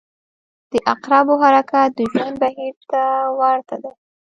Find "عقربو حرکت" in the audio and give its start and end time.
0.91-1.89